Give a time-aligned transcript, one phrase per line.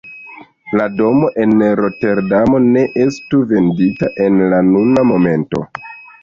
[0.79, 5.63] La domo en Roterdamo ne estu vendita en la nuna momento.